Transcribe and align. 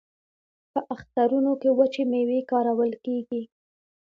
په 0.73 0.79
اخترونو 0.95 1.51
کې 1.61 1.69
وچې 1.77 2.03
میوې 2.11 2.39
کارول 2.51 2.91
کیږي. 3.05 3.41